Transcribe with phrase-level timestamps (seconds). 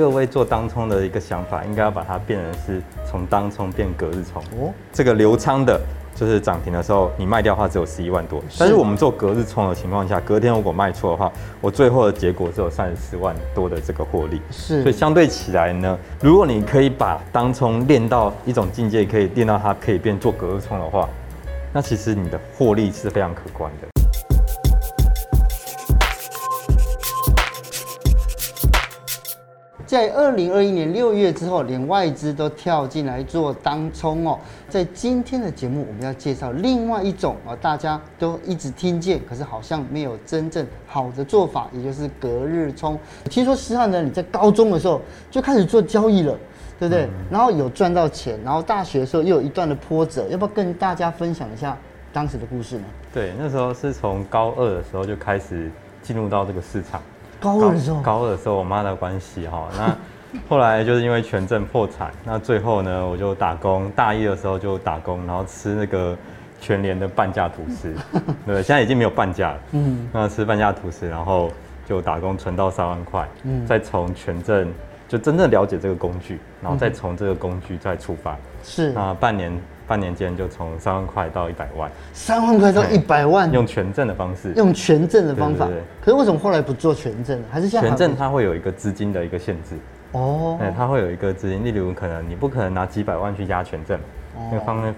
[0.00, 4.42] 各位做当冲的一个想法，应该要把它变成是从当冲变隔日冲。
[4.58, 5.78] 哦，这个流仓的，
[6.14, 14.40] 就是涨停的时候你卖掉的话只有十一万多，但是我们做隔日冲的情况下，隔天如果卖错的话，我最后的结果只有三十四万多的这个获利。
[14.50, 21.06] 是，所以相对起来呢，如果你可以把当冲练到一种境界，可以练到它可以变做隔日冲的话，
[21.74, 23.99] 那其实你的获利是非常可观的。
[29.90, 34.38] 在二零二一年六月之后，连外资都跳进来做当冲哦。
[34.68, 42.96] 在今天的节目，我们要介绍另外一种啊，大家都一直听见，可是好像没有真正好的做法，也就是隔日冲。
[43.24, 46.38] 听说诗汉呢，你在高中的时候就开始做交易了，
[46.78, 47.06] 对不对？
[47.06, 51.76] 嗯、然后有赚到钱，然后大学的时候又有一段的波折，要不要跟大家分享一下
[52.12, 52.84] 当时的故事呢？
[53.12, 55.68] 对，那时候是从高二的时候就开始
[56.00, 57.02] 进入到这个市场。
[57.40, 59.96] 高二的时候，高二的时候，我妈的关系哈， 那
[60.48, 66.16] 后来就是因为全镇破产，那最后呢，我就打工，大一的时候就打工，然后吃那个
[66.60, 67.92] 全联的半价吐司，
[68.46, 71.50] 对，现在已经没有半价了，嗯，那吃半价吐司，然后
[71.88, 74.72] 就打工存到三万块，嗯，再从全镇
[75.08, 79.50] 就真正了解这个工具，然后再从这个工具再出发，是，那半年。
[79.90, 85.66] 半年间就从三万块到一百万，三万块到一百万，用权证的方式，用权证的方法。
[85.66, 87.42] 对对对，可是为什么后来不做权证？
[87.50, 89.74] 还是现在权证它会有一个资金的一个限制。
[90.12, 93.98] 哦，哎，它会有一个资金，例如可能你不可能拿几百万去压权证，
[94.36, 94.94] 哦、那个方面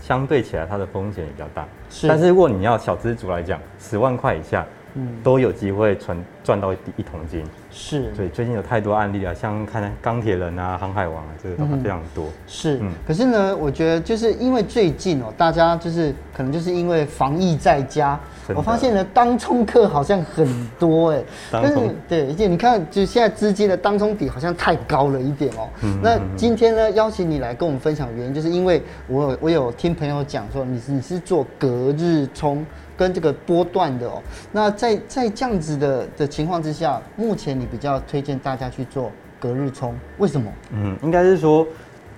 [0.00, 1.66] 相对起来它的风险也比较大。
[1.90, 4.64] 是，但是如果你要小资族来讲，十万块以下。
[4.94, 12.26] 嗯，都有机会存赚到一一桶金，是，对，最近有太多案例啊，像看钢铁人啊、航海王啊，这个都非常多。
[12.26, 18.18] 嗯、是，嗯，可是呢，我觉得就是因为最近哦，大家就是可能就是因为防疫在家，
[18.54, 20.46] 我发现呢，当冲客好像很
[20.78, 25.68] 多哎、欸，但是对，而且你看，就现在资金的当冲比好像太高了一点哦。
[25.82, 32.66] 嗯、那今天呢，邀请你来跟我们分享原因，就是因为我有我有听朋友讲说，你是你是做隔日冲。
[33.00, 34.22] 跟这个波段的哦，
[34.52, 40.52] 那在在这样子的的情况之下，目前你比较推荐大家去做隔日冲，为什么？
[40.74, 41.66] 嗯，应该是说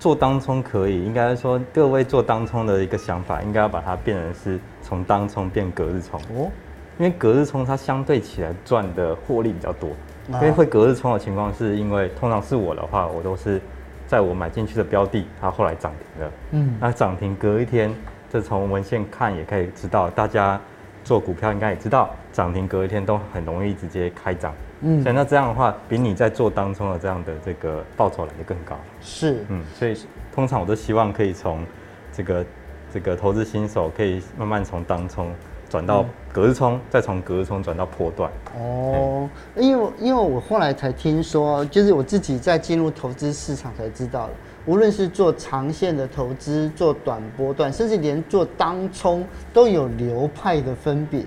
[0.01, 6.21] 做当冲可以，应该是说各位做当冲的一个想法，应该要把它变成是从当冲变隔日冲。
[6.35, 6.51] 哦，
[6.99, 9.89] 因为隔日冲它相对起来赚的获利比较多，
[10.31, 13.61] 因为会隔日冲的情况是因为通常是我的话，我都是
[14.09, 17.95] 在我买进去的标的，它后来涨停了，嗯，那涨停隔一天，
[18.29, 20.61] 这从文献看也可以知道大家。
[21.05, 28.77] 做股票应该也知道，涨停隔一天都很容易直接开涨，嗯，所以那这样的话，比你在做当冲的这样的这个报酬来的更高。
[29.01, 29.97] 是，嗯，所以
[30.35, 31.65] 通常我都希望可以从
[32.13, 32.45] 这个
[32.93, 35.33] 这个投资新手可以慢慢从当冲
[35.69, 38.31] 转到隔日冲，再从隔日冲转到破段。
[38.57, 44.33] 哦，因为因为我后来才听说，就是我自己在进入投资市场才知道的。
[44.65, 51.21] 无论是做长线的投资，做短波段，甚至连做当冲都有流派的分别，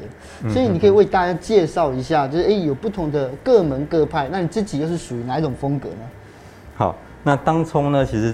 [0.50, 6.01] 所以你可以为大家介绍一下，就是哎、欸，有不同的各门各派，那你自己又是属于哪一种风格呢？
[6.75, 8.34] 好，那当冲呢，其实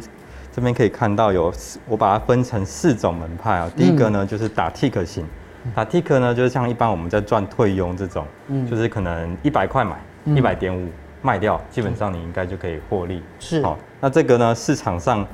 [0.52, 1.52] 这边可以看到有，
[1.88, 3.72] 我把它分成四种门派啊。
[3.76, 5.26] 第一个呢，就是打 tick 型，
[5.74, 10.00] 打 tick 呢，就是像一般我们在赚退佣这种，嗯，就是可能一百块买
[10.36, 10.88] 一百点五。
[11.24, 13.22] 卖掉，基本上你应该就可以获利。
[13.38, 15.26] 是，好，那这个呢，市场上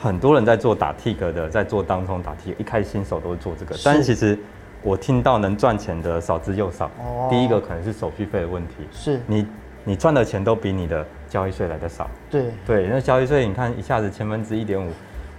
[0.00, 4.38] 很多人在做打 tick 的，在做当中打 tick，一开始新手都会做这个，但是其实
[4.82, 6.86] 我听到能赚钱的少之又少。
[6.98, 9.46] 哦，第一个可能是手续费的问题，是你
[9.84, 12.08] 你赚的钱都比你的交易税来的少。
[12.30, 14.90] 对对，那交易税你看一下子千分之一点五，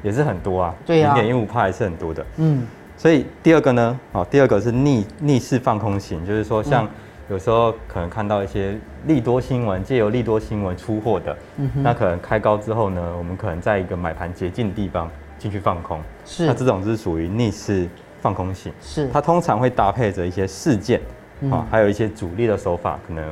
[0.03, 0.75] 也是很多啊。
[0.85, 2.23] 对啊，零点一五帕还是很多的。
[2.37, 6.87] 嗯，所以第二个呢，哦，第二个是逆逆势放空型，就是说像。
[7.27, 8.77] 有时候可能看到一些
[9.07, 15.09] 利多新闻，借由利多新闻出货的，嗯，那可能开高之后呢，我们可能在一个买盘接近的地方
[15.39, 17.89] 进去放空，是，那这种是属于逆势
[18.21, 23.23] 放空型，是，它通常会搭配着一些事件，啊、嗯，还有一些主力的手法，可能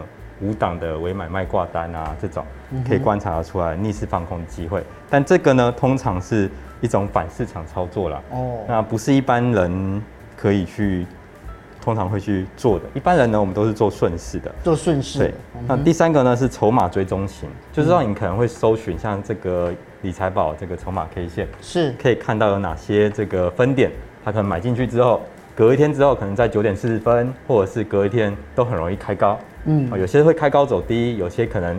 [0.42, 2.44] 五档的微买卖挂单啊，这种
[2.88, 6.50] 可以观察得出来逆势放空的机会，但这个呢，通常是
[6.81, 10.01] 一种反市场操作啦，哦，那不是一般人
[10.36, 11.06] 可以去。
[11.83, 15.19] 通常会去做的，一般人呢，我们都是做顺势的，做顺势。
[15.19, 15.33] 对，
[15.68, 19.69] 那第三个呢是筹码追踪型，就是让你可能会搜寻像这个
[20.01, 21.94] 理财宝这个筹码 K 线，是。
[22.01, 23.91] 可以看到有哪些这个分点，
[24.24, 25.21] 它可能买进去之后，
[25.53, 31.77] 隔一天之后，可能在九点四十分，或者是隔一天都很容易开高，嗯，有些会开高走低，有些可能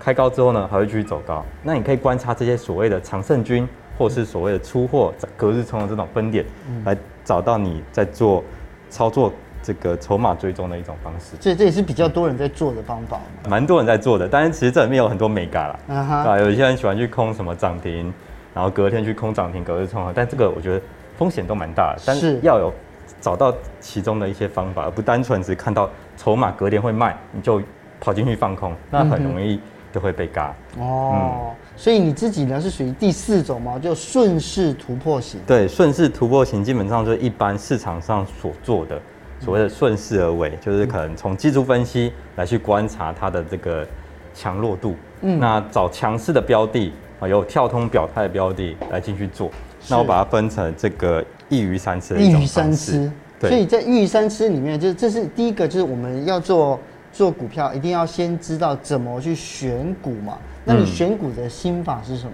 [0.00, 1.46] 开高之后呢还会继续走高。
[1.62, 6.44] 那你可以观察这些所谓的常胜军，或是所谓的出货隔日冲的这种分点，
[6.84, 8.42] 来找到你在做。
[8.90, 9.32] 操作
[9.62, 11.36] 这个筹码追踪的一种方式。
[11.40, 13.18] 这这也是比较多人在做的方法。
[13.48, 15.96] 蛮多人在做的，但是其实这里面有很多眉角啦。
[15.96, 18.12] 啊有一些人喜欢去空什么涨停，
[18.52, 20.12] 然后隔天去空涨停，隔日冲啊。
[20.14, 20.82] 但这个我觉得
[21.16, 22.72] 风险都蛮大的，但是要有
[23.20, 27.62] 找到其中的一些方法，而不单纯只看到筹码隔天会卖，你就
[28.00, 29.60] 跑进去放空，那很容易
[29.92, 30.54] 就会被嘎。
[30.78, 31.12] 哦。
[31.14, 33.78] 嗯所以你自己呢是属于第四种吗？
[33.78, 35.40] 就顺势突破型。
[35.46, 39.00] 对，顺势突破型基本上就是一般市场上所做的
[39.40, 43.86] 所谓的顺势而为，就是可能从技术分析来去观察它的这个
[44.34, 49.50] 强弱度，嗯，那找强势的标的啊，有跳通表态的标的来进去做。
[49.88, 52.42] 那我把它分成这个一鱼三吃的一种方式。
[52.42, 53.12] 一鱼三吃。
[53.40, 53.48] 对。
[53.48, 56.78] 所以在一鱼三吃里面，就是这是第一个，就是我们要做
[57.12, 60.38] 做股票，一定要先知道怎么去选股嘛。
[60.64, 62.32] 那你选股的心法是什么？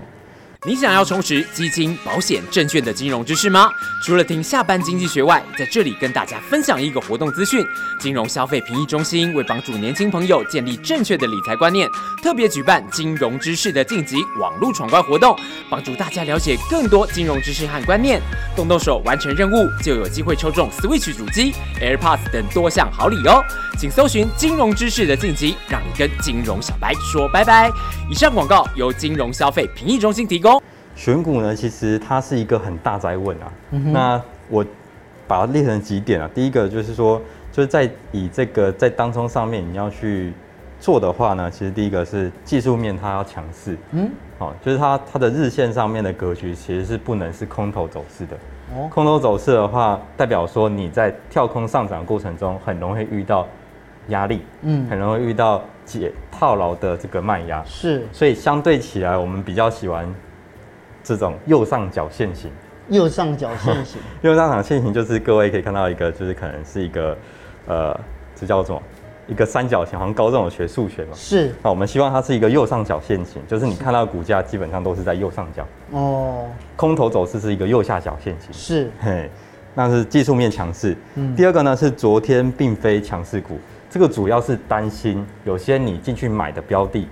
[0.66, 3.70] 你想要充实基金、保险、证券的金融知识吗？
[4.02, 7.64] 除了听下班经济学外，在这里跟大家分享一个活动资讯：
[8.00, 11.88] 金融消费评议中心为帮助年轻朋友建立正确的理财观念，
[12.20, 15.38] 特别举办金融知识的晋级网络闯关活动，
[15.70, 18.20] 帮助大家了解更多金融知识和观念。
[18.56, 23.40] 动动手完成任务，就有机会抽中 Switch 主机、AirPods 等多项好礼哦！
[23.78, 27.70] 请搜寻金融知识的晋级，让你跟金融小白说拜拜。
[28.10, 30.55] 以上广告由金融消费评议中心提供。
[30.96, 33.52] 选股呢，其实它是一个很大灾问啊。
[33.70, 34.64] 嗯、那我
[35.28, 36.28] 把它列成几点啊。
[36.34, 37.20] 第一个就是说，
[37.52, 40.32] 就是在以这个在当中上面你要去
[40.80, 43.76] 做的话呢，其实第一个是技术面它要强势。
[43.92, 48.36] 嗯，好，就是它它的日线上面的格局其实是不能是空头走势的。
[48.74, 53.46] 哦，空头走势的话，代表说你在跳空上涨过程中很容易遇到
[54.08, 57.62] 压力，嗯，很容易遇到解套牢的这个卖压。
[57.66, 60.08] 是，所以相对起来，我们比较喜欢。
[61.06, 62.50] 这种右上角线型，
[62.88, 67.16] 右上角线型， 右上角线型就是各位可以看到一个，就是可能是一个，
[67.68, 68.00] 呃，
[68.34, 68.82] 这叫做
[69.28, 71.12] 一个三角形，好像高中有学数学嘛。
[71.14, 71.54] 是。
[71.62, 75.64] 那我们希望它是一个右上角线型，就是你看到股价基本上都是在右上角。
[75.92, 76.48] 哦。
[76.74, 78.52] 空头走势是一个右下角线型。
[78.52, 78.90] 是。
[79.00, 79.30] 嘿，
[79.74, 80.96] 那是技术面强势。
[81.14, 81.36] 嗯。
[81.36, 87.06] 第二个呢是昨天并非强势股，这个主要是担心有些你进去买的标的。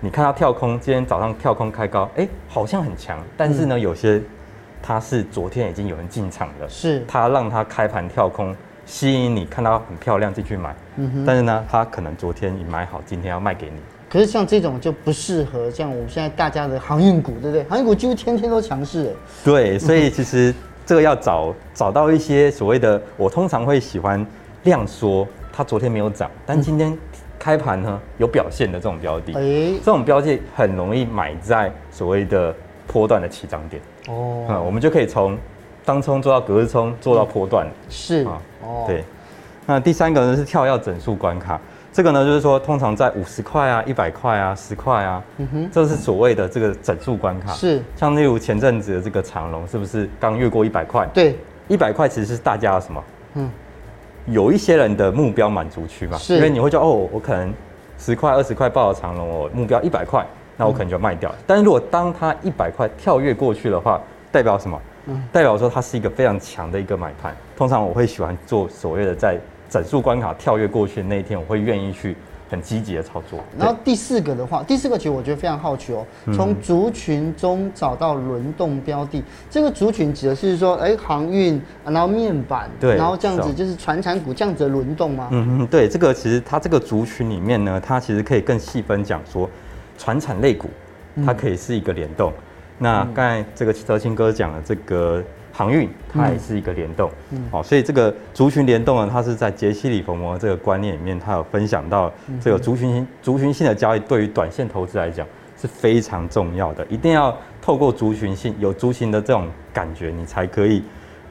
[0.00, 4.22] 你看它跳空，今天早上跳空开高，哎、欸，好像很强，但是呢，嗯、有些
[4.80, 8.54] 它是昨天已经有人进场了，是它让它开盘跳空，
[8.86, 13.80] 吸引你看到很漂亮进去买，嗯哼，但是呢，它可能昨天你买好，今天要卖给你。
[14.08, 17.64] 可是像这种就不适合像我们现在大家的航运股，对不对？
[17.64, 19.12] 航运股几乎天天都强势，
[19.44, 20.54] 对，所以其实
[20.86, 24.24] 这个要找找到一些所谓的，我通常会喜欢
[24.62, 26.96] 量缩，它昨天没有涨，但今天。
[27.48, 32.54] 嗯开盘呢有表现的这种标的，欸、这种标的很容易买在所谓的
[32.86, 33.80] 波段的起涨点。
[34.08, 35.34] 哦、嗯，我们就可以从
[35.82, 38.24] 当冲做到隔日冲，做到波段、嗯、是。
[38.26, 39.02] 啊，哦，对。
[39.64, 41.58] 那第三个呢是跳跃整数关卡，
[41.90, 47.54] 这个呢就是说通常在五十块啊、一百块啊、十块啊，嗯哼，这是所谓的这个整数关卡。
[47.54, 51.08] 是，像例如前阵子的这个长龙，是不是刚越过一百块？
[51.14, 51.34] 对，
[51.66, 53.04] 一百块其实是大家的什么？
[53.36, 53.50] 嗯。
[54.30, 57.52] 有一些人的目标满足区嘛，是因为你会觉得哦，我可能
[57.98, 60.24] 十块、二十块抱了长龙，我目标一百块，
[60.56, 61.30] 那我可能就卖掉。
[61.30, 64.80] 嗯、但是如果当它一百块跳跃过去的话，代表什么？
[65.06, 67.34] 嗯、代表说它是一个非常强的一个买盘。
[67.56, 69.38] 通常我会喜欢做所谓的在
[69.70, 72.14] 整数关卡跳跃过去的那一天，我会愿意去。
[72.48, 73.40] 很积极的操作。
[73.58, 76.06] 然后第四个的话，第四个其实我觉得非常好奇哦。
[76.34, 85.28] 从族群中找到轮动标的，这个族群指的是说，哎，航运，然后面板，对，然后这样子就是传产股这样子的轮动吗？
[85.30, 89.48] 嗯嗯，对，这个其实它这个族群里面呢，它其实可以更细分讲说，
[89.96, 90.68] 传产类股，
[91.24, 92.32] 它可以是一个联动。
[92.78, 95.22] 那刚才这个德清哥讲的这个。
[95.58, 105.26] 航运它也是一个联动，嗯，哦，所以这个族群联动呢，它是在杰西·里佛摩这个观念里面，它有分享到这个族群性、族群性的交易对于短线投资来讲
[105.60, 110.80] 是非常重要的，一定要透过族群性，有族群的这种感觉，你才可以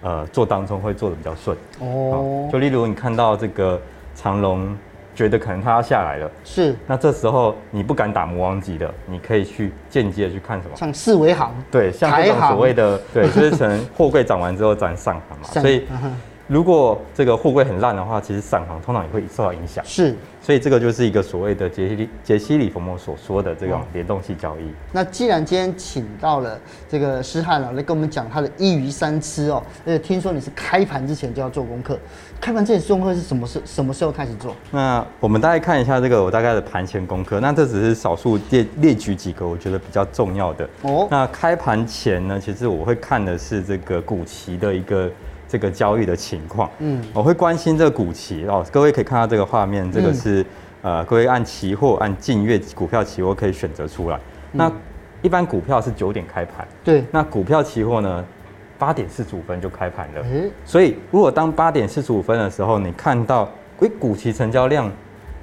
[0.01, 2.49] 呃做当中会做的比较顺哦。
[2.51, 3.79] 就例如你看到这个
[4.13, 4.77] 长龙。
[5.17, 6.75] 觉得可能它要下来了，是。
[6.85, 10.75] 那这时候你不敢打魔王级的，你可以去间接的去看什么？
[10.75, 15.83] 像四维行，对，像这种所谓的，对， 就是可能货柜涨完之后涨上行嘛，所以。
[16.49, 19.83] 如果这个货柜很烂的话，其实散行通常也会受到影响。
[19.83, 24.71] 是，所以这个就是一个所谓的杰西杰西里佛摩所说的这种联动性交易。
[24.93, 26.57] 那既然今天请到了
[26.87, 31.99] 这个施汉老来跟我们讲他的一鱼三吃哦，而且听说你是开盘之前就要做功课，
[32.39, 34.55] 开盘之前做功课是什么时什么时候开始做？
[34.71, 41.07] 那我们大概看一下这个我大概的盘前功课，那这只是少数列列举几个我觉得比较重要的哦。
[41.11, 45.09] 那开盘前呢，其实我会看的是这个股期的一个。
[45.49, 46.69] 这个交易的情况。
[46.79, 48.65] 嗯，我会关心这个股期哦。
[48.69, 50.41] 各位可以看到这个画面，这个是、
[50.81, 54.17] 嗯、呃，各位按期货按近月股票期货可以选择出来。
[54.17, 54.71] 嗯、那
[55.21, 57.01] 一般股票是九点开盘，对。
[57.11, 58.25] 那股票期货呢，
[58.77, 60.23] 八点四十五分就开盘了。
[60.23, 64.91] 欸、所以如果当八点四十五分的时候，你看到诶股期成交量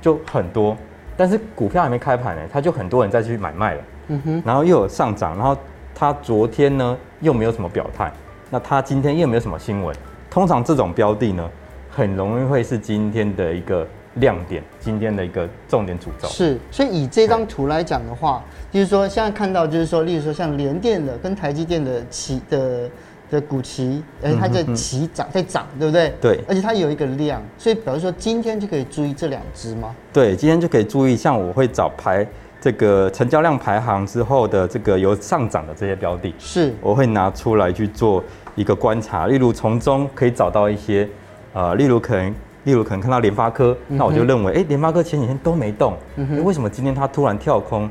[0.00, 0.76] 就很多，
[1.16, 3.82] 但是股票还没开盘呢，它就很多人再去买卖了。
[4.08, 4.42] 嗯哼。
[4.44, 5.56] 然后又有上涨，然后
[5.94, 8.12] 它昨天呢又没有什么表态。
[8.50, 9.96] 那它今天又没有什么新闻，
[10.30, 11.50] 通常这种标的呢，
[11.90, 13.84] 很容易会是今天的一个
[14.16, 16.28] 亮点，今天的一个重点主轴。
[16.28, 22.88] 是，所以以这张图来讲的话，就是说现在看到，就是说，例如说像联电的跟台积电的期的
[23.34, 26.14] 的股期，而且它在起涨，在涨，对不对？
[26.20, 26.40] 对。
[26.48, 29.94] 而且它有一个量，所以比如说今天就可以注意这两只吗？
[30.12, 32.26] 对，今天就可以注意，像我会找排。
[32.60, 38.24] 这个成交量排行之后的这个有上涨的这些标的，是我会拿出来去做
[38.56, 41.06] 一个观察，例如从中可以找到一些，
[41.52, 47.86] 呃，例如可能，例如可能看到联发科，嗯、那我就认为，哎，联发科前几天都没动，嗯，为什么今天它突然跳空？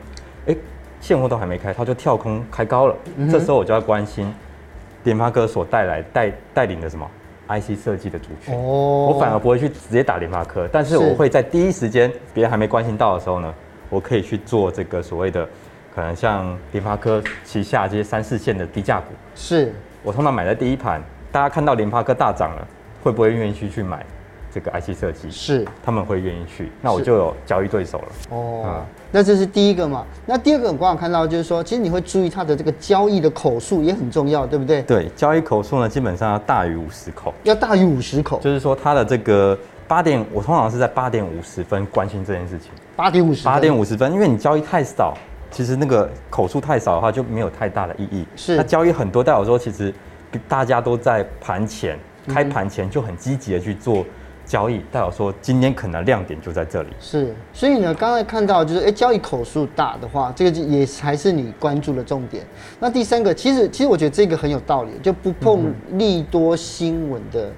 [0.48, 0.56] 哎，
[1.00, 4.34] 现货都还没开，它就跳空开高了，嗯，这时候我就要关心
[5.04, 7.10] 联发科所带来带带领的什么
[7.48, 10.98] ？IC 设计的族群，哦，我反而不会去直接打联发科，但是。
[10.98, 13.54] 我会在第一时间别人还没关心到的时候呢。
[13.90, 15.48] 我可以去做这个所谓的，
[15.94, 19.72] 可能像联发科旗下这些三四线的低价股，是。
[20.02, 21.00] 我通常买在第一盘，
[21.32, 22.68] 大家看到联发科大涨了，
[23.04, 24.04] 会不会愿意去去买
[24.54, 25.32] 这个 IC 设计？
[25.32, 28.06] 是，他们会愿意去，那我就有交易对手了。
[28.30, 30.06] 哦、嗯，那这是第一个嘛？
[30.26, 34.82] 那第二个我刚好看到就是说，其实你会注意它的这个交易的口数也很重要，对不对？
[34.84, 39.58] 对，交易口数呢，基本上要大于五十口，要大于五十口，就是说它的这个。
[39.86, 42.72] 八点，我通常是在八点五十分关心这件事情。
[42.96, 45.14] 八点五十，八点五十分，因为你交易太少，
[45.52, 48.26] 其实那个口数太少的话就没有太大的意义。
[48.36, 49.94] 是，那交易很多，代表说其实
[50.48, 54.06] 大家都在盘前开盘前就很积极的去做
[54.46, 56.90] 交易，代表说今天可能亮点就在这里。
[57.00, 62.44] 是，所以呢，刚才看到就是，哎，交易口数大的话，这个也还是你关注的重点。
[62.80, 67.52] 那第三个，其实其实我觉得这个很有道理，就不碰利多新闻的。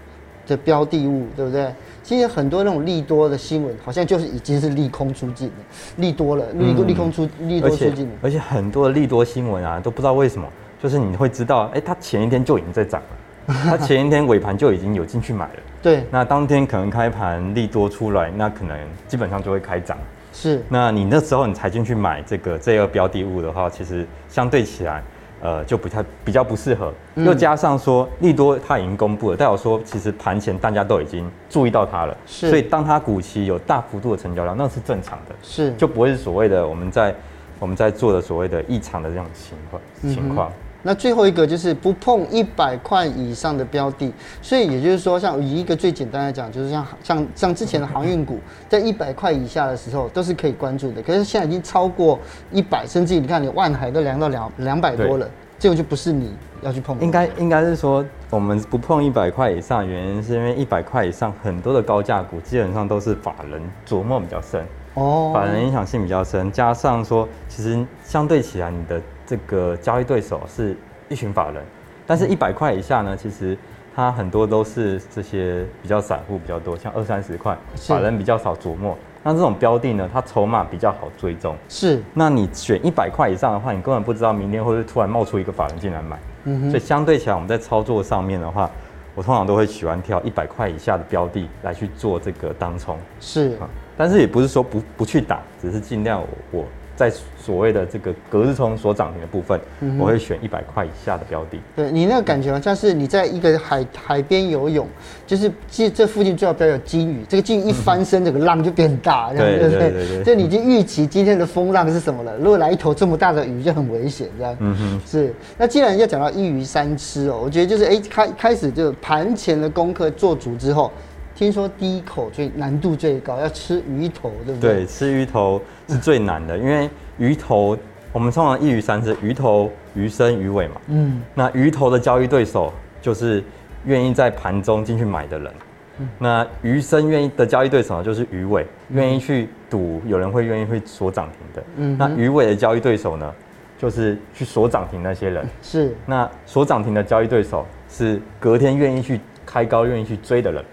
[0.48, 1.74] 的标的物对不对？
[2.04, 5.54] 其实很多那种利多的新闻，好像就是已经是利空出尽了，
[5.96, 8.12] 利多了，利利空出利多出尽了。
[8.22, 10.48] 而且很多的利多新闻啊，都不知道为什么，
[10.80, 15.60] 就是你会知道，哎，它前一天就已经在涨了，它前一天尾盘就已经有进去买了。
[15.86, 16.04] 对。
[16.10, 18.76] 那当天可能开盘利多出来，那可能
[19.08, 19.96] 基本上就会开涨。
[20.34, 20.64] 是。
[20.68, 25.04] 那你那时候你才进去买这个这个标的物的话，其实相对起来。
[25.42, 37.14] 呃，就不太比较不适合，又加上说利多它已经公布了，代表说其实盘前大家都已经注意到它了，是，所以当它股期有大幅度的成交量，那是正常的，是，就不会是所谓的我们在
[37.60, 40.52] 我们在做的所谓的异常的这种情况情况。
[40.88, 48.38] 那最后一个就是不碰一百块以上的标的，所以也就是说，像以一个最简单来讲，就是像像像之前的航运股，
[48.70, 51.02] 在一百块以下的时候都是可以关注的。
[51.02, 52.20] 可是现在已经超过
[52.52, 55.28] 一百，甚至你看你万海都量到两两百多了，
[55.58, 57.00] 这个就不是你要去碰。
[57.00, 64.64] 应该应该是说，我们不碰一百块以上，原因是因为一百块以上很多的高价股基本上都是法人琢磨比较深
[64.94, 69.02] 哦，法人影响性比较深，加上说其实相对起来你的。
[69.26, 70.76] 这个交易对手是
[71.10, 71.64] 一群法人，
[72.06, 73.58] 但是一百块以下呢，其实
[73.96, 78.98] 它很多都是这些比较散户比较多，像二三十块，法人比较少琢磨。
[79.24, 81.56] 那这种标的呢，它筹码比较好追踪。
[81.68, 86.20] 是，那你选一百块以上的话，你根本不知道明天会不会突然冒出一个法人进来买。
[86.44, 86.70] 嗯哼。
[86.70, 88.70] 所以相对起来，我们在操作上面的话，
[89.16, 92.96] 我通常都会喜欢挑一百块以下的标的来去做这个当冲。
[93.20, 93.58] 是，
[93.98, 96.64] 但是也不是说不不去打，只是尽量我。
[96.96, 101.60] 我在所谓的这个隔日冲所涨停的部分，嗯、我会选一百块以下的标的。
[101.76, 104.88] 对你那个感觉好像是你在一个海海边游泳，
[105.28, 109.92] 就是这这附近最好不要有鲸鱼，这个鲸鱼一翻身，这个浪就变大，这样对不对？
[109.92, 112.36] 对，就你已经预期今天的风浪是什么了。
[112.38, 114.56] 如果来一头这么大的鱼，就很危险，这样。
[114.60, 115.02] 嗯哼。
[115.06, 115.34] 是。
[115.58, 120.90] 那既然要讲到一鱼三吃哦，我觉得就是哎开开始就盘前的功课做足之后。
[121.36, 124.76] 听说第一口最难度最高，要吃鱼头，对不对？
[124.76, 127.78] 对，吃鱼头是最难的，因为鱼头
[128.14, 130.76] 我们通常一鱼三吃，鱼头、鱼身、鱼尾嘛。
[130.88, 131.22] 嗯。
[131.34, 133.44] 那鱼头的交易对手就是
[133.84, 135.54] 愿意在盘中进去买的人。
[136.00, 136.08] 嗯。
[136.18, 141.64] 那鱼身愿意的交易对手就是鱼尾，愿意去赌有人会愿意会锁涨停的。
[141.76, 141.98] 嗯。
[141.98, 143.30] 那鱼尾的交易对手呢，
[143.78, 145.46] 就是去锁涨停那些人。
[145.62, 145.94] 是。
[146.06, 150.64] 那锁涨停的交易对手是隔天愿意去开高、愿意去追的人。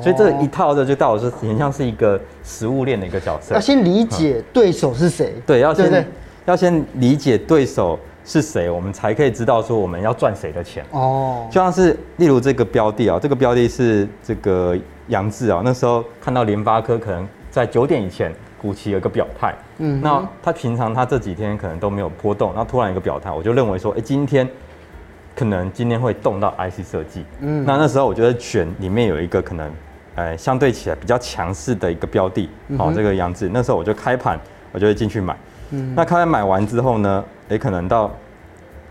[0.00, 3.54] 所以这一套的就到我是很像是一个食物链的一个角色。
[3.54, 5.34] 要先理解对手是谁。
[5.46, 6.06] 对，要先
[6.46, 10.84] 要先理解对手是谁，我们才可以知道说我们要赚谁的钱。
[10.92, 14.76] 哦，就像是例如这个标的啊，这个标的是这个
[15.08, 24.48] 杨志啊，那时候看到联发科可能在九点以前股期有一个表态，嗯，那他平常他这几天可能都没有波动，那突然一个表态，我就认为说，哎，今天
[25.38, 29.70] 可能今天会动到 IC 设计，嗯，那那时候我觉得选里面有一个可能，
[30.16, 34.36] 呃，相对起来比较强势的一个标的，好，这个阳智，那时候我就开盘，
[34.72, 35.36] 我就会进去买，
[35.70, 38.10] 嗯，那开盘买完之后呢，也可能到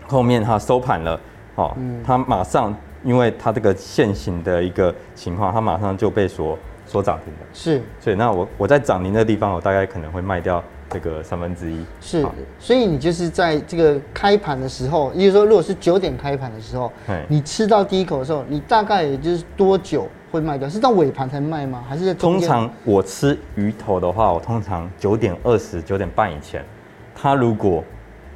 [0.06, 1.20] 后面它收盘了，
[1.56, 2.74] 哦，它马上。
[3.04, 7.40] 因为它这个现行的一个情况，它马上就被锁锁涨停了。
[7.52, 11.84] 是，所以那我我在涨停的地方，我大概可能会卖掉这个三分之一。
[12.00, 12.24] 是，
[12.58, 16.92] 所以你就是在这个开盘的时候，也就是说，如果是九点开盘的时候，
[17.28, 20.68] 你吃到第一口的时候，你大概也就是多久会卖掉？
[20.68, 21.84] 是到尾盘才卖吗？
[21.88, 22.34] 还是在中？
[22.34, 26.64] 通常我吃鱼头的话，我通常九点二十、九点半以前，
[27.14, 27.82] 它如果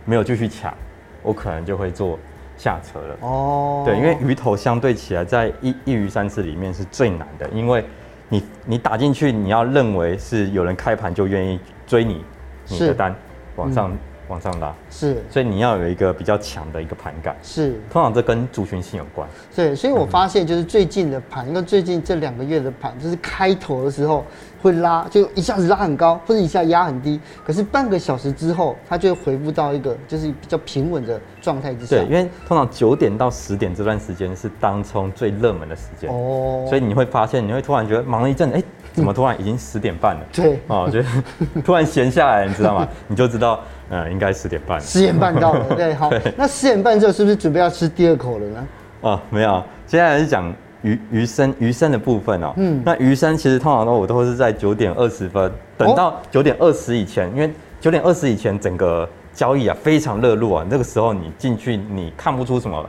[0.05, 0.75] 没有继续抢，
[1.23, 2.19] 我可能就会做。
[2.55, 7.85] 下车了哦，对，因为鱼头相对起来，在一一鱼三吃里面是最难的，因为
[8.29, 12.23] 你你打进去，你要认为是有人开盘就愿意追你
[12.73, 13.15] 你的单
[13.57, 13.93] 往上。
[14.29, 14.73] 往上拉。
[14.89, 17.37] 是，所以你要有一个比较强的一个盘感。
[17.43, 19.29] 是，通常这跟族群性有关。
[19.55, 24.25] 对，所以我发现就是最近的盘，因为最近这两个月的盘，就是开头的时候
[24.63, 31.97] 会拉，就一下子拉很高，或者一下压很低，可是半个小时之后，它就会回复到一个就是比较平稳的状态之下。
[31.97, 40.21] 对，因为通常九点到十点这段时间是当冲最热门的时间哦，所以你会发现，你会突然觉得忙了一阵，哎、欸，怎么突然已经十点半了？
[40.33, 41.01] 对，哦，就
[41.63, 42.89] 突然闲下来，你知道吗？
[43.09, 43.61] 你就知道。
[43.95, 44.81] 嗯，应该十点半。
[44.81, 46.11] 十点半到了，对，好。
[46.35, 48.67] 那十点半之后是不是准备要吃第二口了呢？
[49.03, 50.51] 哦，没有，接下来是讲
[50.83, 52.53] 鱼鱼生鱼生的部分哦。
[52.57, 62.87] 嗯，那鱼生其实通常都我都是在九点二十分，等到九点二十以前，因为九点二十以前整个交易啊非常热络啊，那个时候你进去你看不出什么，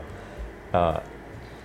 [0.72, 1.02] 呃，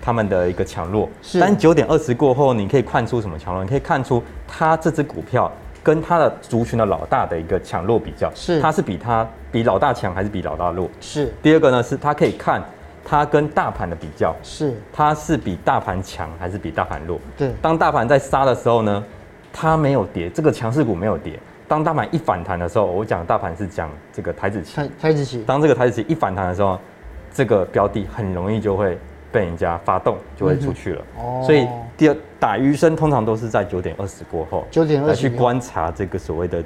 [0.01, 1.09] 他们的一个强弱。
[1.23, 1.41] 是。
[1.41, 3.63] 但九点二十过后，你可以看出什么强弱？
[3.65, 5.51] 你可以看出它这只股票。
[5.81, 10.91] 跟它的族群的老大的一个强弱比较，是它是比它比老大强还是比老大弱？
[11.01, 11.33] 是。
[11.41, 12.63] 第二个呢，是它可以看
[13.09, 17.19] 他跟大盘的比较，是它是比大盘强还是比大盘弱？
[17.37, 17.51] 对。
[17.63, 19.03] 当大盘在杀的时候呢，
[19.53, 21.39] 它没有跌，这个强势股没有跌。
[21.67, 24.77] 当大盘一反弹的时候，我讲大盘是讲这个台子期。
[24.77, 25.43] 台台子期。
[25.47, 26.79] 当这个台子期一反弹的时候，
[27.33, 28.99] 这个标的很容易就会。
[29.31, 31.69] 被人家发动就会出去了，哦，所以
[31.99, 36.65] 第二打余生通常都是在九点二十过后，九点二十去观察这个所谓的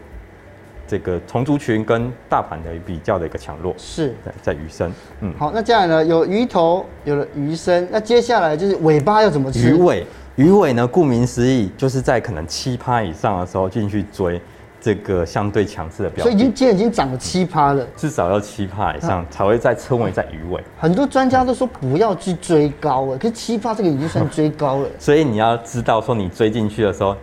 [0.92, 9.70] 这个同族群跟大盘的比较的一个强弱，是在鱼身，嗯，好，那接下来呢，有鱼头，有了鱼身，那接下来就是尾巴要怎么吃？
[9.70, 14.38] 鱼尾，鱼尾呢，顾名思义就是在可能七趴以上的时候进去追。
[14.84, 20.60] 这个相对强势的标的，所以已经今天已经涨了七趴了，至少要七趴以上才会再称为在鱼尾。
[20.76, 24.88] 很多专家都说不要去追高了，可是七趴这个已经算 追高了。
[24.98, 27.16] 所以你要知道说你追进去的时候，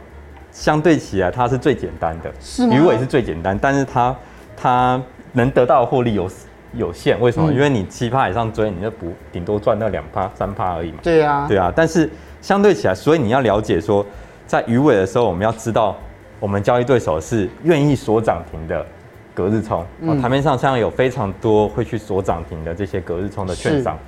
[0.51, 2.75] 相对起来它是最简单的，是吗？
[2.75, 4.15] 鱼尾是最简单，但是它
[4.55, 5.01] 它
[5.33, 6.29] 能得到的获利有
[6.73, 7.51] 有限，为什么？
[7.51, 10.99] 嗯、因为你七趴以上追，你就不顶多赚那两趴三趴而已嘛。
[11.03, 11.71] 对啊，对啊。
[11.75, 12.09] 但是
[12.41, 14.05] 相对起来，所以你要了解说，
[14.45, 15.95] 在鱼尾的时候，我们要知道。
[16.41, 18.85] 我们交易对手是愿意锁涨停的
[19.33, 23.99] 隔日冲，嗯，台面上像有非常多会去锁涨停的这些隔日冲的券商，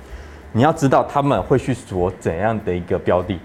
[0.50, 3.38] 你要知道他们会去锁怎样的一个标的，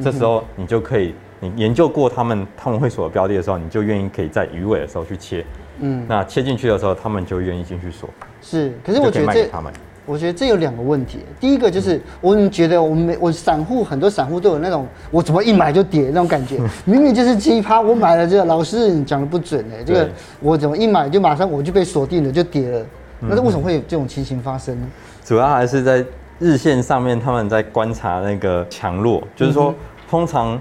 [0.00, 5.44] 这时候你就可以，你研究过他们他们会锁的标的的时候，你就愿意可以在鱼尾的时候去切，
[5.80, 8.08] 嗯，那切进去的时候，他们就愿意进去锁，
[8.42, 9.72] 是，可是我觉得这他们。
[10.06, 20.08] 我觉得这有两个问题，第一个就是我们觉得我们我散户很多散户都有那种我怎么一买就跌那种感觉， 明明就是奇葩，我买了这个老师你讲的不准哎，这个
[20.40, 22.86] 我怎么一买就马上我就被锁定了就跌了，
[23.20, 24.88] 那为什么会有这种情形发生呢？
[25.24, 26.04] 主要还是在
[26.40, 29.72] 日线上面他们在观察那个强弱，就是说
[30.08, 30.60] 通常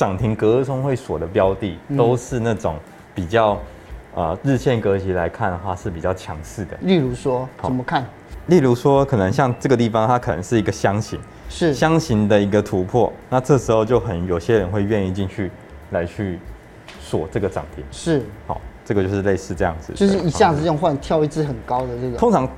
[0.00, 2.76] 涨停隔日冲会锁的标的都是那种
[3.14, 3.60] 比较
[4.14, 8.02] 呃日线格局来看的话是比较强势的，例如说怎么看？
[8.46, 11.74] 例如说，可能像这个地方，它可能是一个箱型，是。
[11.74, 15.50] 箱型的一个突破，那这时候就很有些人会愿意进去
[15.90, 16.38] 来去
[16.98, 18.22] 锁这个涨停，是。
[18.46, 22.16] 好，这个就是类似这样子，就是一下子用换跳一支很高的这个。
[22.16, 22.48] 通常，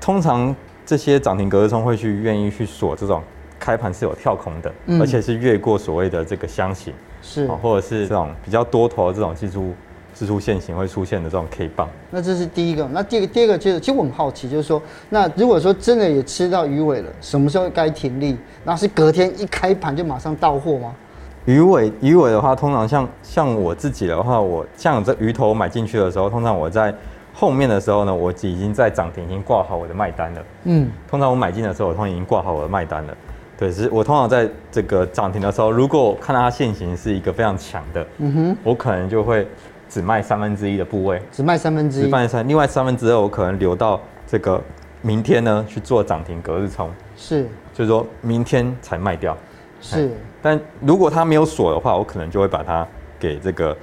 [0.00, 3.22] 通常这些涨停隔日冲会去愿意去锁这种
[3.58, 6.92] 开盘是有跳空的，嗯、而且是越过所谓的这个箱型，
[7.22, 9.74] 是或者是这种比较多头的这种技术。
[10.14, 12.88] 支出现型会出现的这种 K 棒，那这是第一个。
[12.88, 18.36] 那第二个，第二个就是，其实我很好奇，就是说，那如果说真的也吃到鱼尾了，什么时候该停利？
[18.64, 20.92] 那是隔天一开盘就马上到货吗？
[21.44, 26.92] 鱼尾，鱼尾的话，通常像像我自己的话，我像这鱼头买进去的时候，通常我在
[27.32, 30.42] 后面的时候呢，我已经在涨停已经挂好我的卖单了。
[30.64, 33.16] 嗯，通常我买进的时候，我通常已经挂好我的卖单了。
[33.58, 39.44] 对，是我通常在这个涨停的时候，如果看到它线型是一个非常强的，嗯哼，我可能就会
[39.88, 44.62] 只卖三分之一的部位，只卖三分之一，只卖三，另外三分之二我可能留到这个
[45.02, 49.36] 明天呢去做涨停隔日冲，是，就是说明天才卖掉。
[49.80, 52.86] 是，但如果它没有锁的话，我可能就会把它
[53.18, 53.76] 给这个。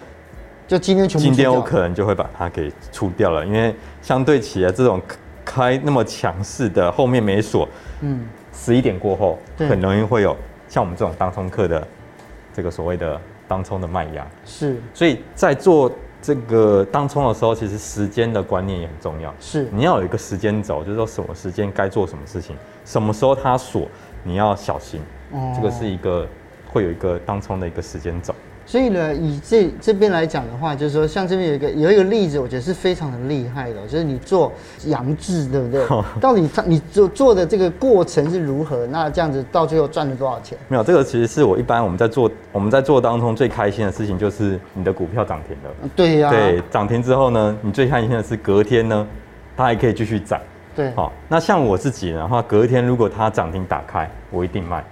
[0.67, 4.99] 就今天全部今天我可能就会把它给出掉了，因为相对起来这种
[5.45, 7.69] 开那么强势的后面没锁，
[8.01, 8.25] 嗯，
[8.65, 10.35] 十一点过后很容易会有
[10.67, 11.87] 像我们这种当冲客的
[12.51, 14.25] 这个所谓的当冲的卖压。
[14.43, 19.31] 是，所以在做这个当冲的时候，其实时间的观念也很重要。
[19.39, 23.87] 是，你要有一个时间轴，就是说什么时间该做什么事情，什么时候它锁，
[24.23, 24.99] 你要小心。
[25.31, 26.27] 哦，这个是一个
[26.73, 28.33] 会有一个当冲的一个时间轴。
[28.65, 34.51] 所以呢，以这这边来讲的话，就是说，像这边有一个有一个例子，我觉得是非常的厉害的，就是你做
[34.85, 35.85] 阳鋕，对不对？
[36.19, 38.87] 到底他你做做的这个过程是如何？
[38.87, 40.57] 那这样子到最后赚了多少钱？
[40.67, 45.89] 没有，这个其实是我一般我们在做我们在做当中最开心的事情，就是你的股票涨停了。
[45.95, 46.31] 对呀、啊。
[46.31, 49.07] 对，涨停之后呢，你最开心的是隔天呢，
[49.55, 50.41] 它还可以继续涨。
[50.75, 50.91] 对。
[50.95, 54.83] 好，那像我自己的话，隔天如果它涨停打开，我一定卖。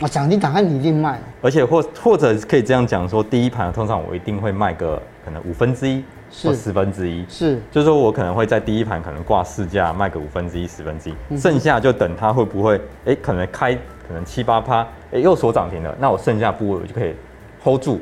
[0.00, 6.04] 啊，涨停打开你一定卖，而且或或者可以这样讲说，第一盘通常我一定会卖个可能五分之一
[6.44, 17.12] 或十分之一，是，就是说我可能会在第一盘可能挂市价卖个五分之一、十分之一，剩下就等它会不会，哎、欸，可能开可能七八趴，哎、欸，又锁涨停了，那我剩下部位我就可以
[17.64, 17.98] hold 住，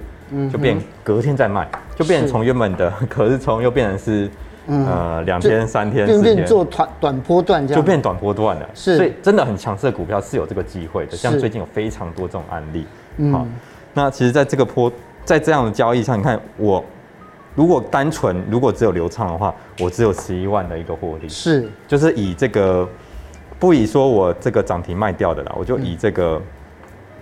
[0.52, 4.30] 就变隔天再卖，就变成从原本的可是从又变成是。
[4.68, 8.68] 嗯、呃，两天、三天、四天，做短短波段这样，就变短波段了。
[8.74, 11.16] 是，所以真的很强势的股票是有这个机会的。
[11.16, 12.84] 像最近有非常多这种案例。
[13.18, 13.46] 嗯，好，
[13.94, 14.90] 那其实，在这个波，
[15.24, 16.84] 在这样的交易上，你看我
[17.54, 21.28] 如果单纯如果只有流畅的话，我只有十一万的一个获利。
[21.28, 22.88] 是，就是以这个
[23.58, 26.42] 不以说我这个涨停卖掉的啦，我就以这个、嗯、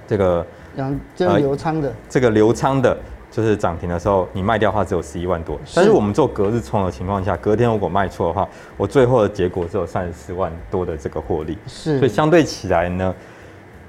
[0.07, 2.97] 这个两这个流仓的、呃、这个流仓的。
[3.35, 11.59] 就是涨停的时候，你卖掉的话只有十一万多，但是我们做隔日冲的情况下，隔天如果卖错的话，我最后的结果只有三十四万多的这个获利。
[11.67, 13.13] 是，所以相对起来呢，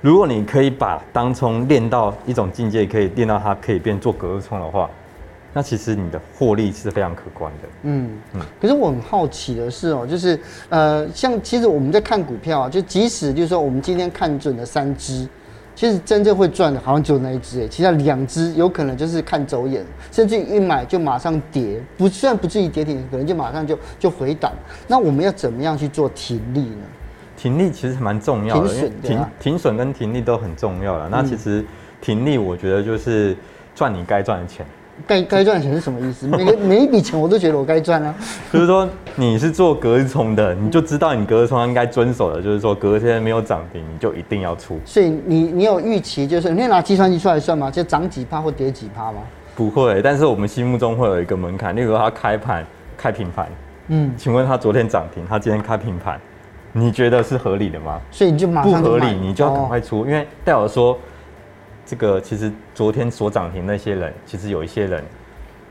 [0.02, 4.90] 如果你可以把当冲练到一种境界，可以练到它可以变做隔日冲的话，
[5.54, 7.70] 那其实你的获利是非常可观的。
[7.84, 8.42] 嗯嗯。
[8.60, 15.28] 可是我很好奇的是哦，就是呃，像其实我们在看股票啊，就即使就是说我们今天看准了三只。
[15.76, 24.54] 其实真正会赚的，好像只有那一只哎，其他两只有可能就是看走眼，甚至一买就马上跌，不虽然不至于跌停，可能就马上就就回档。
[24.88, 26.84] 那我们要怎么样去做停利呢？
[27.36, 31.10] 停利其实蛮重要的，停损停停损跟停利都很重要了。
[31.12, 31.64] 那其实
[32.00, 33.36] 停利，我觉得就是
[33.76, 34.66] 赚你该赚的钱。
[35.06, 36.26] 该该赚钱是什么意思？
[36.28, 38.16] 每个每一笔钱我都觉得我该赚啊。
[38.52, 44.80] 就是说你是做隔日冲的，你就知道你隔日冲应该遵守的，就是说隔天没有涨停，你就一定要出。
[44.86, 47.70] 所以你你有预期，就是你会拿计算机出来算吗？
[47.70, 49.20] 就涨几趴或跌几趴吗？
[49.56, 51.76] 不会，但是我们心目中会有一个门槛。
[51.76, 52.66] 例如他开盘
[52.98, 53.48] 开平盘，
[53.90, 56.20] 嗯，请问他昨天涨停，他今天开平盘，
[56.72, 58.00] 你觉得是合理的吗？
[58.12, 60.98] 所以你就马上不合理，你就要赶快出，哦、因为代表说。
[61.86, 65.04] 这个其实昨天所涨停那些人，其实有一些人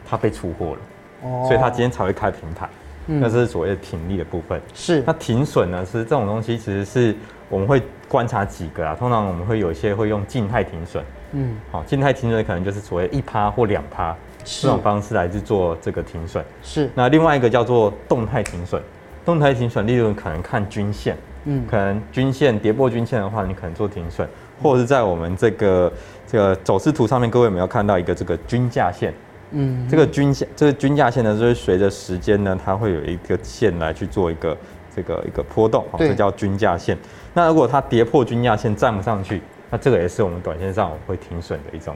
[0.08, 0.78] 他被出货了，
[1.22, 2.68] 哦，所以他今天才会开平盘，
[3.08, 4.60] 嗯，那是所谓的停利的部分。
[4.72, 5.84] 是，那停损呢？
[5.84, 7.14] 是这种东西，其实是
[7.48, 8.94] 我们会观察几个啊。
[8.94, 16.44] 通常我们会有一些会用静态停损，嗯，好，静态停损可能就是所谓一趴或两趴这种方式来去做这个停损。
[16.62, 18.80] 是，那另外一个叫做动态停损，
[19.24, 24.28] 动态停损利润可能看均线，嗯，可能均线跌破均线的话，你可能做停损。
[24.62, 25.92] 或者是在我们这个
[26.26, 29.12] 这个走势图上面，各位有没有看到一个这个均价线？
[29.50, 34.56] 嗯，这个均线，这个均价线呢，就是随着时间呢，它会有一个线来去做一个
[34.96, 36.98] 这个一个波动，这叫均价线。
[37.32, 39.40] 那如果它跌破均价线站不上去，
[39.70, 41.94] 那这个也是我们短线上会停损的一种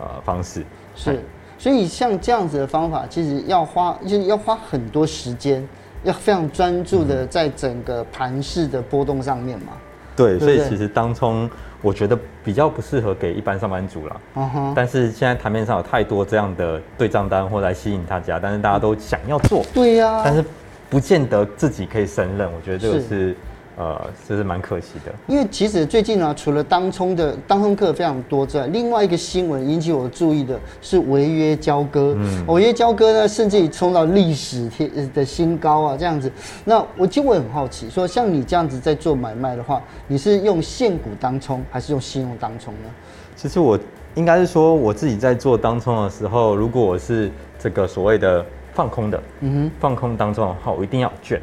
[0.00, 0.64] 呃方式。
[0.96, 1.20] 是，
[1.58, 5.66] 所以像这样子的方法，其实要花就是要花很多时间，
[6.02, 9.74] 要非常专注的在整个盘势的波动上面嘛。
[10.16, 11.48] 对，所以其实当冲。
[11.82, 20.42] 我觉得比较不适合给一般上班族了嗯哼但是现在台面上有太多这样的对账单或来吸引大家，但是大家都想要做，对呀，但是
[20.90, 22.50] 不见得自己可以胜任。
[22.50, 23.36] 我觉得这个是。
[23.78, 32.14] 呃，这是蛮可惜的，因为其实最近呢，除了当冲的当冲客非常多之外，另外一个新闻引起我注意的是违约交割。
[32.16, 34.70] 嗯，违约交割呢，甚至于冲到历史
[35.12, 36.32] 的新高啊，这样子。
[36.64, 42.88] 那我就会很好奇，说像你这样子在做买卖的话，你是用现股当冲，还是用信用当冲呢？
[43.34, 43.78] 其实我
[44.14, 51.38] 应该是说，我自己在做当冲的时候，如果我是这个所谓的放空的，嗯哼，放空当中的话，我一定要券。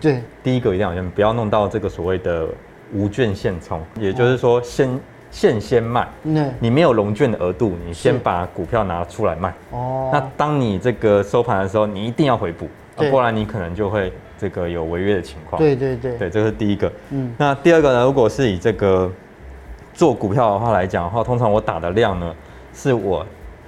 [0.00, 2.48] 对，第一个一定要先，不要弄到这个所谓的
[2.92, 6.08] 无券现充，也就是说先现先卖。
[6.22, 9.54] 对，你没有融券的额度，你先把股票拿出来卖。
[9.70, 15.60] 哦，那当你这个收盘的时候，你一定要回补，不然你可能就会这个有违约的情况。
[15.60, 16.90] 对对对，对，这是第一个。
[17.10, 18.04] 嗯，那第二个呢？
[18.04, 19.10] 如果是以这个
[19.92, 22.34] 做股票的话来讲的话，通常我打的量呢，
[22.72, 23.24] 是我。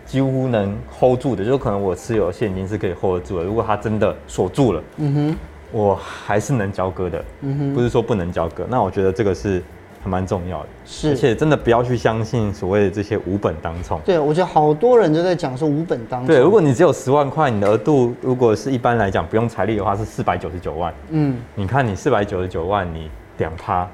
[0.07, 3.45] 几乎能 hold 住的，就可能我持有现金是可以 hold 住的。
[3.45, 5.37] 如果它真的锁住了，嗯哼，
[5.73, 8.67] 我还是能交割的，嗯哼，不是说不能交割。
[8.69, 9.63] 那我觉得这个是
[10.03, 11.11] 还蛮重要的，是。
[11.11, 14.01] 而且真的不要去相信所谓的这些无本当冲。
[14.05, 16.27] 对，我觉得好多人都在讲说无本当冲。
[16.27, 23.89] 对，如果你只有十万块，你的额度如果是一般来讲不用财力的话是四百九十九万，嗯，你看你四百九十九万，你两趴，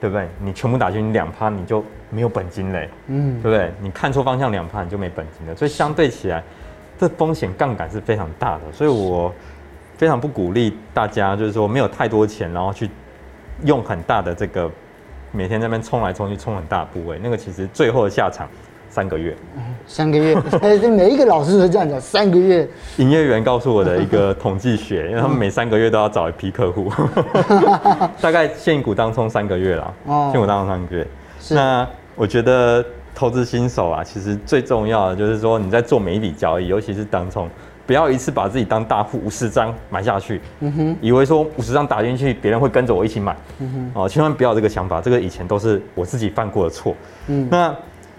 [0.00, 0.28] 对不对？
[0.42, 1.84] 你全部打进去两趴，你就。
[2.10, 3.72] 没有本金嘞，嗯，对不对？
[3.80, 6.40] 你看错方向两趴你就没本金了，所以相对起来，
[6.96, 8.60] 这风险杠杆是非常大的。
[8.72, 9.34] 所以我
[9.96, 12.88] 非常不鼓励大家，就是说没有太多钱，然后去
[13.64, 14.70] 用很大的这个
[15.32, 18.48] 每天在那边冲来冲去，冲很大的部位，那个其实最后的下场
[18.88, 19.36] 三个月。
[19.86, 20.34] 三个月，
[20.88, 22.68] 每一个老师都这样讲，三个月。
[22.96, 26.90] 营业员告诉我的一个统计学，因为他们每三个月都要找一批客户，
[28.20, 31.06] 大概现股当冲三个月啦，哦，现股当冲三个月，
[31.50, 31.86] 那。
[32.16, 32.80] 我觉得
[33.12, 37.50] 投资新手啊，其实最重要的就是说你在做每一笔交易，尤其是当冲，
[37.86, 46.94] 不要一次把自己当大户，五十张买下去，嗯哼，以为说五十张打进去，别人会跟着我一起买，嗯哼，哦，千万不要有这个想法，这个以前都是我自己犯过的错，
[47.26, 47.74] 嗯，那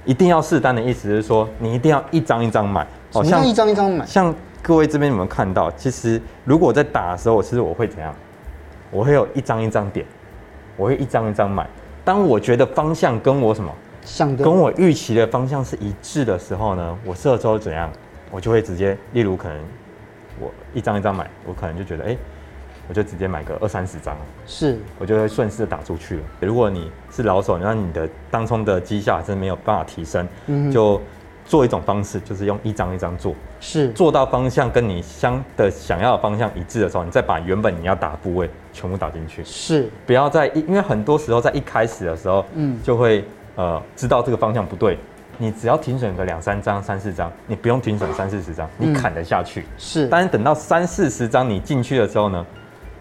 [0.06, 5.71] 一定要试单的意思是说，你一定要一张一张买，哦，像一张一张买，像各位这边有没有看到？
[5.71, 8.13] 其实如果在打的时候，其实我会怎样？
[8.91, 10.06] 我会有一张一张点，
[10.78, 11.67] 我会一张一张买，
[12.04, 13.71] 当我觉得方向跟我什么？
[14.38, 17.91] 跟我预期的方向是一致的时候呢，我这时候怎样，
[18.35, 19.57] 我就会直接，例如可能
[20.41, 22.17] 我一张一张买，我可能就觉得，哎、欸，
[22.89, 24.13] 我就直接买个二三十张，
[24.45, 26.23] 是，我就会顺势打出去了。
[26.41, 31.01] 如果你是老手，那你的当冲的绩效还是没有办法提升，嗯，就
[31.45, 43.23] 做一种方式，就是用一张一张做，是，做到方向跟你相的想要的方向一致的时候，你再把原本你要打的部位全部打进去，是，不要在一，因为很多时候在一开始的时候，嗯，就会。
[43.57, 44.97] 呃，知道这个方向不对，
[45.37, 49.61] 你只要停损个两三张、三四张，你不用停损三四十张，你砍得下去。
[49.61, 52.45] 嗯、是，但是等到三四十张你进去的时候呢，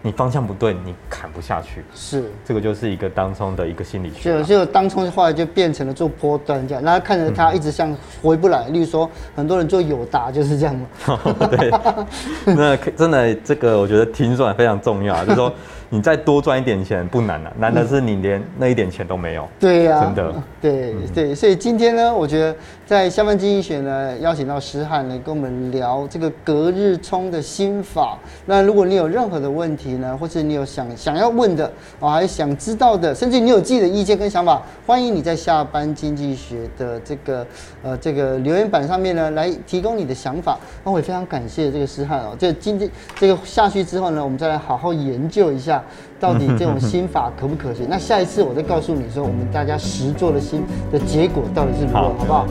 [0.01, 1.83] 你方向不对，你砍不下去。
[1.93, 4.37] 是，这个就是一个当冲的一个心理学。
[4.37, 8.65] 就就当冲后来就变成了做波段这样，然后看着它一直像回不来。
[8.67, 10.87] 嗯、例如说，很多人做友达就是这样嘛。
[11.49, 11.71] 对，
[12.45, 15.53] 那真的这个我觉得停损非常重要，就是说。
[15.89, 19.47] 你再多赚一点钱不难了，难的是你连那一点钱都没有。
[19.59, 20.33] 对呀，真的。
[20.61, 28.17] 对对，所以今天呢，我觉得在下班经济学呢，邀请到诗翰来跟我们聊这个隔日冲的心法。
[28.47, 37.45] 那如果你有任何的问题呢，或是你有想想要问的，我还想知道的，甚至你有自己的意见跟想法，欢迎你在下班经济学的这个
[37.83, 40.57] 呃这个留言板上面呢来提供你的想法。
[40.83, 45.83] 那我也非常感谢这个诗翰哦，这今天这个下去之后呢，我们再来好好研究一下。
[46.17, 47.85] 到底这种心法可不可行？
[47.89, 52.47] 那下一次我再告诉你说，我们大家实做的心的结果到底是如何，好不好？